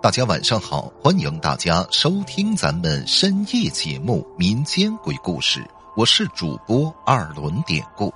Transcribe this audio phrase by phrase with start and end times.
[0.00, 5.58] 大家晚上好，欢迎大家收听咱们深夜节目《民间鬼故事》，
[5.96, 8.14] 我是主播二轮典故。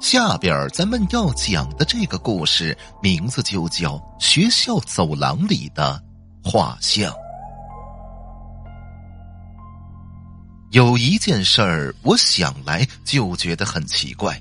[0.00, 6.02] 下边咱们要讲的这个故事名字就叫《学校走廊里的
[6.42, 7.12] 画像》。
[10.70, 14.40] 有一件事儿，我想来就觉得很奇怪，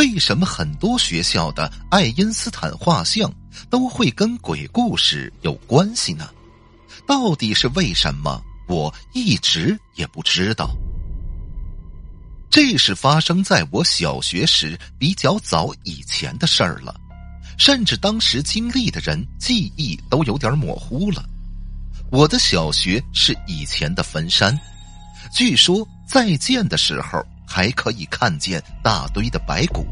[0.00, 3.30] 为什么很多学校的爱因斯坦画像？
[3.68, 6.26] 都会跟鬼故事有关系呢？
[7.06, 8.42] 到底是为什么？
[8.66, 10.74] 我一直也不知道。
[12.48, 16.98] 这是发生在我小学时比较早以前的事儿了，
[17.58, 21.22] 甚至当时经历的人记忆都有点模糊了。
[22.10, 24.58] 我的小学是以前的坟山，
[25.30, 29.84] 据说在建的时候还可以看见大堆的白骨。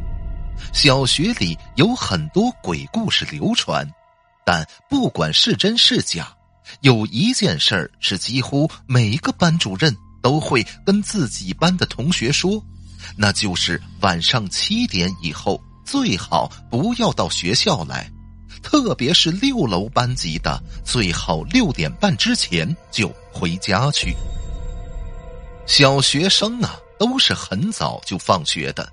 [0.72, 3.84] 小学里有很多鬼故事流传，
[4.46, 6.32] 但不管是真是假，
[6.82, 12.64] 有一件事儿是几乎每个班主任都会跟自己班的同学说，
[13.16, 18.08] 那就是晚上七点以后最好不要到学校来，
[18.62, 24.14] 特别是六楼班级的，最好六点半之前就回家去。
[25.66, 28.90] 小学生啊，都是很早就放学的。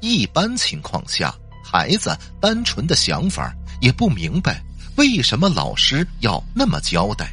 [0.00, 4.62] 一般情况下，孩子单纯的想法也不明白
[4.96, 7.32] 为什么老师要那么交代，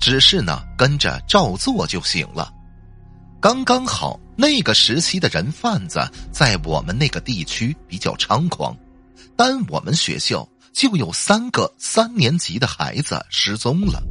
[0.00, 2.52] 只是呢跟着照做就行了。
[3.40, 6.00] 刚刚好那个时期的人贩子
[6.32, 8.74] 在我们那个地区比较猖狂，
[9.36, 14.02] 单我们学校就有三个三年级的孩子失踪了，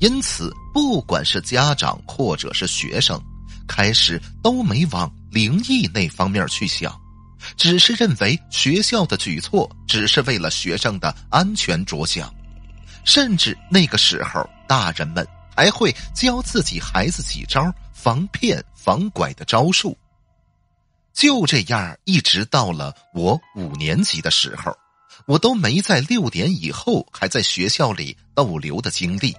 [0.00, 3.18] 因此不管是家长或者是学生，
[3.66, 6.98] 开始都没往灵异那方面去想。
[7.56, 12.30] 只是认为学校的举措只是为了学生的安全着想，
[13.04, 19.96] 甚至那个时候大人们还会教自己孩子几招防骗防拐的招数。
[21.14, 24.76] 就这样，一直到了我五年级的时候，
[25.26, 29.34] 我都没在六点以后还在学校里逗留的经历，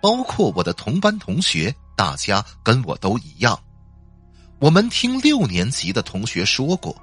[0.00, 3.58] 包括我的同班同学，大家跟我都一样。
[4.58, 6.96] 我们听六年级的同学说过。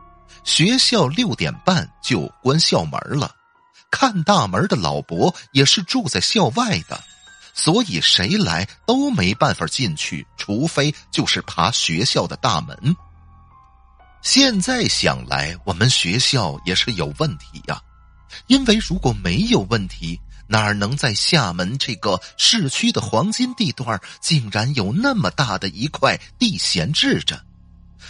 [0.46, 3.36] 学校六点半就关校门了，
[3.92, 7.04] 看大门的老伯也是住在校外的，
[7.54, 12.96] 所以谁来都没办法进去，除非就是爬学校的大门。
[14.22, 17.80] 现在想来，我们学校也是有问题呀，
[18.48, 27.40] 因为如果没有问题，哪能在厦门这个市区的黄金地段，竟然有那么大的一块地闲置着？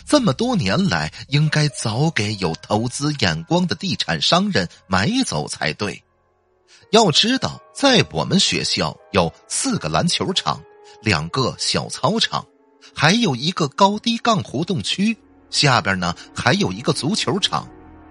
[0.05, 6.01] 这么多年来，应该早给有投资眼光的地产商人买走才对。
[6.91, 10.63] 要知道，在我们学校有四个篮球场、
[11.03, 12.45] 两个小操场，
[12.95, 15.15] 还有一个高低杠活动区，
[15.49, 17.69] 下边呢还有一个足球场。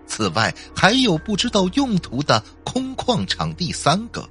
[0.08, 4.28] 此外，还有不知道用途的空旷场地三个。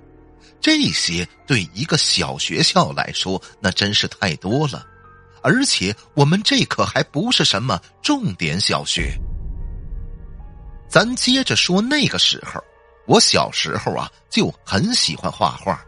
[0.60, 4.86] 这些对一个小学校来说，那真是太多了。
[5.44, 9.18] 而且我们这可还不是什么重点小学。
[10.90, 12.62] 咱接着说那个时候，
[13.06, 15.80] 我小时候啊就很喜欢画画。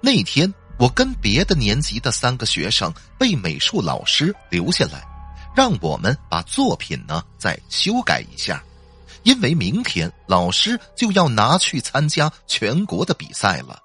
[0.00, 5.02] 那天我跟别的年级的三个学生被美术老师留下来，
[5.56, 8.62] 让我们把作品呢再修改一下，
[9.24, 13.78] 因为明天老师就要拿去参加全国的比赛了。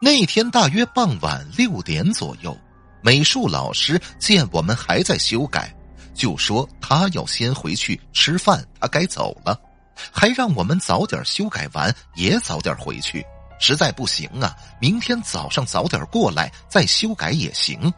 [0.00, 2.56] 那天大约傍晚六点左右。
[3.02, 5.70] 美术老师见我们还在修改，
[6.14, 9.60] 就说他要先回去吃饭，他该走了，
[10.10, 13.22] 还让我们早点修改完，也早点回去。
[13.60, 17.92] 实在不行啊，明天早上早点过来再修改也行。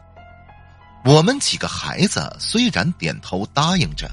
[1.05, 4.11] 我们几个孩子虽然点头答应着，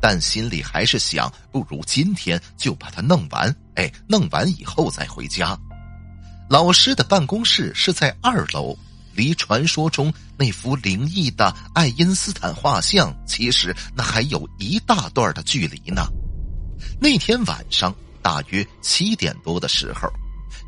[0.00, 3.54] 但心里还是想，不如今天就把它弄完。
[3.74, 5.58] 哎，弄完以后再回家。
[6.48, 8.76] 老师的办公室是在二楼。
[9.14, 16.06] 离传说中那幅灵异的爱因斯坦画像，其实那还有一大段的距离呢。
[17.00, 20.06] 那天晚上大约七点多的时候，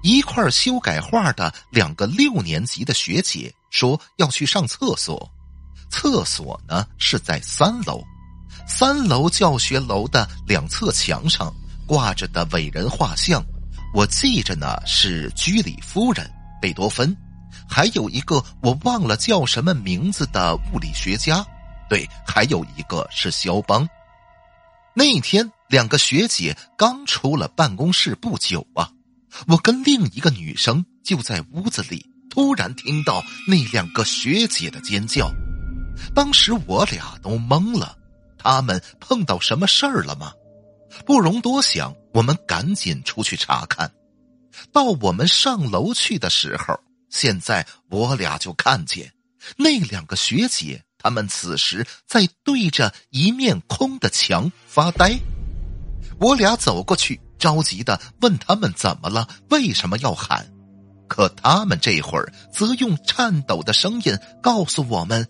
[0.03, 5.31] 一块修改画的两个六年级的学姐说要去上厕所，
[5.91, 8.03] 厕所呢是在三楼，
[8.69, 11.53] 三楼教学楼的两侧墙上
[11.87, 13.43] 挂着的伟人画像，
[13.95, 16.31] 我记着呢是居里夫人
[16.61, 17.17] 贝多芬。
[17.67, 21.45] 还有一个我忘了叫什么名字的物理学家，
[21.89, 23.89] 对，还有一个是肖邦。
[24.95, 28.91] 那天两个学姐刚出了办公室不久啊，
[29.49, 35.31] 我跟另一个女生就在屋子里，突然听到那两个学姐的尖叫。
[36.15, 37.98] 当时我俩都懵了，
[38.39, 40.33] 他们碰到什么事儿了吗？
[41.05, 43.91] 不容多想，我们赶紧出去查看。
[44.73, 46.79] 到我们上楼去的时候，
[47.11, 49.13] 现在我俩就看见
[49.57, 55.19] 那两个学姐，她们此时在对着一面空的墙发呆。
[56.19, 60.51] 我俩走过去，着急的问他们怎么了，为什么要喊？
[61.07, 65.27] 可他们这会儿则用颤抖的声音告诉我们，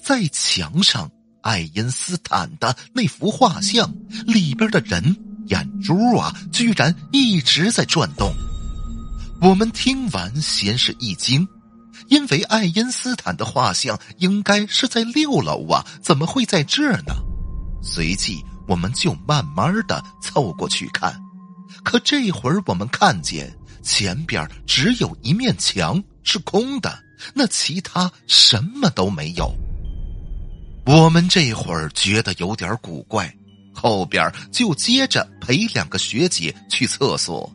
[0.00, 1.10] 在墙上
[1.46, 3.94] 爱因斯坦的那幅画像
[4.26, 5.16] 里边的人
[5.46, 8.34] 眼珠啊，居然一直在转动。
[9.40, 11.46] 我们听完先是一惊，
[12.08, 17.14] 因为爱因斯坦的画像应该是在六楼啊，怎么会在这儿呢？
[17.80, 18.44] 随即。
[18.66, 21.16] 我们就慢慢的凑过去看，
[21.84, 26.98] 可这会儿我们看见前边只有一面墙是空的，
[27.32, 29.54] 那其他什么都没有。
[30.86, 33.28] 我们这会儿觉得有点古怪，
[33.74, 37.52] 后边就接着陪两个学姐去厕所。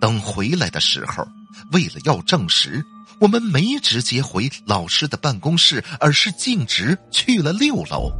[0.00, 1.24] 等回来的时候，
[1.70, 2.84] 为了要证实，
[3.20, 8.10] 我们没直接回老师的办公室，而是径直去了六楼。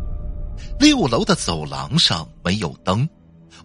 [0.78, 3.08] 六楼的走廊上没有灯，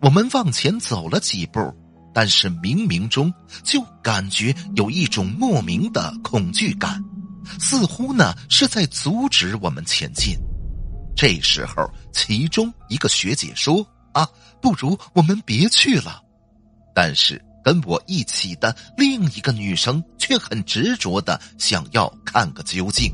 [0.02, 1.72] 我们往前走了几步，
[2.16, 3.32] 但是冥冥中
[3.64, 7.00] 就感觉有一种莫名的恐惧感，
[7.60, 10.36] 似乎呢是在阻止我们前进。
[11.20, 13.86] 这时候，其中一个学姐说
[14.16, 14.26] ：“啊，
[14.62, 16.24] 不如我们别去了。”
[16.96, 23.12] 但是跟我一起的另一个女生却很执着的想要看个究竟。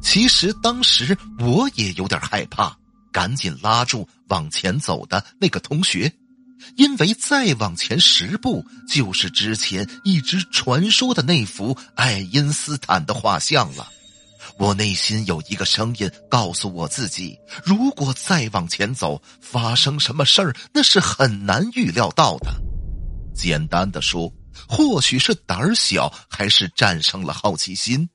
[0.00, 2.74] 其实当时我也有点害怕，
[3.12, 6.10] 赶紧拉住往前走的那个同学，
[6.76, 13.86] 因为再往前十步就是之前一直传说的那幅爱因斯坦的画像了。
[14.60, 17.34] 我内心有一个声音告诉我自己：
[17.64, 22.52] 如果再往前走，发生什么事儿那是很难预料到的。
[23.34, 24.30] 简单的说，
[24.68, 28.06] 或许是胆儿小，还是战胜了好奇心。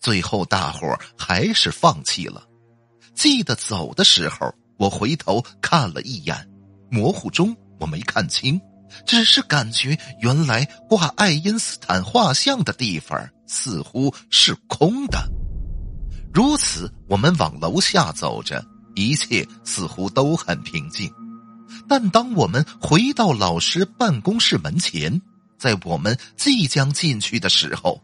[0.00, 2.42] 最后，大伙还是放弃了。
[3.14, 6.50] 记得走的时候，我回头看了一眼，
[6.90, 8.60] 模糊中我没看清，
[9.06, 15.31] 只是感觉原来挂爱因斯坦画像的地方似乎是空的。
[16.32, 18.64] 如此，我们往楼下走着，
[18.94, 21.12] 一切似乎都很平静。
[21.88, 25.20] 但当我们回到老师办公室门前，
[25.58, 28.02] 在我们即将进去的时候。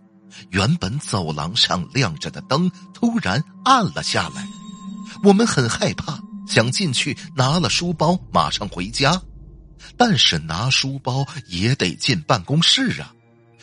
[0.50, 4.46] 原本走廊上亮着的灯突然暗了下来，
[5.24, 9.20] 我们很害怕，想进去拿了书包马上回家，
[9.96, 13.12] 但是拿书包也得进办公室啊。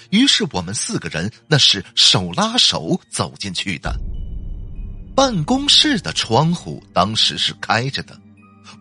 [0.09, 3.95] 于是我们四个人那是手拉手走进去的。
[5.15, 8.19] 办公室的窗户当时是开着的，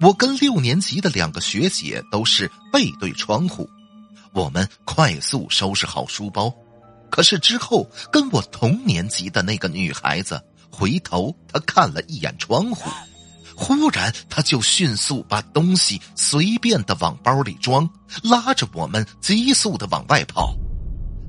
[0.01, 3.71] 我跟六年级的两个学姐都是背对窗户，
[4.33, 6.53] 我们快速收拾好书包。
[7.09, 12.91] 可是之后，跟我同年级的那个女孩子回头，她看了一眼窗户，
[13.55, 17.89] 忽然，她就迅速把东西随便的往包里装，
[18.25, 20.53] 拉着我们急速的往外跑。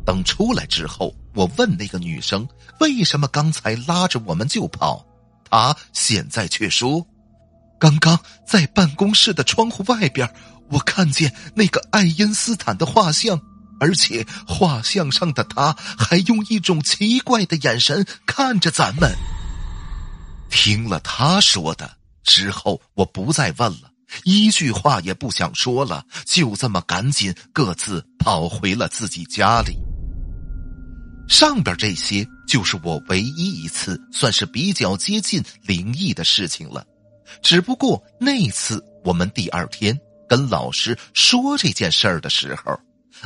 [0.06, 2.48] 等出来之后，我问那个女生
[2.80, 5.06] 为什么刚才拉着我们就跑，
[5.50, 7.06] 她现在却说，
[7.80, 10.32] 刚刚在办公室的窗户外边，
[10.70, 13.42] 我看见那个爱因斯坦的画像。
[13.78, 19.14] 而且画像上的他还用一种奇怪的眼神看着咱们。
[20.50, 23.92] 听了他说的之后，我不再问了，
[24.24, 29.78] 一句话也不想说了，就这么赶紧各自跑回了自己家里。
[31.38, 36.88] 上边这些就是我唯一一次算是比较接近灵异的事情了，
[37.42, 40.00] 只不过那次我们第二天
[40.30, 42.80] 跟老师说这件事儿的时候。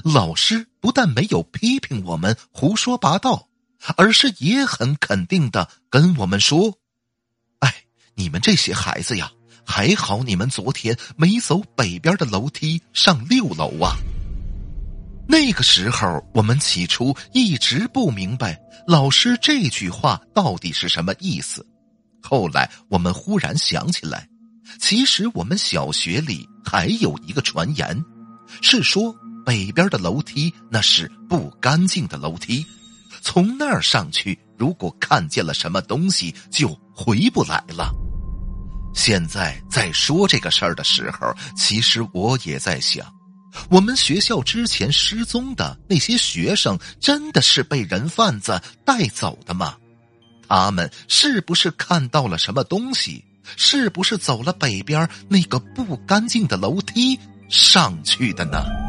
[0.04, 3.48] 老师不但没有批评我们胡说八道，
[3.96, 6.80] 而是也很肯定的跟我们说
[7.62, 7.72] ：“哎，
[8.16, 9.32] 你们这些孩子呀，
[9.63, 13.96] 还好你们昨天没走北边的楼梯上六楼啊。”
[15.29, 21.63] 那个时候，我们起初一直不明白老师这句话到底是什么意思。
[22.21, 24.27] 后来，我们忽然想起来，
[24.79, 28.03] 其实我们小学里还有一个传言，
[28.62, 29.15] 是说。
[29.45, 32.63] 北边的楼梯那是不干净的楼梯，
[33.21, 37.91] 从那儿上去，如果看见了什么东西，就回不来了。
[38.93, 43.12] 现在在说这个事儿的时候，其实我也在想，
[43.70, 49.75] 我们学校之前失踪的那些学生，真的是被人贩子带走的吗？
[50.48, 53.24] 他们是不是看到了什么东西？
[53.56, 58.88] 是不是走了北边那个不干净的楼梯上去的呢？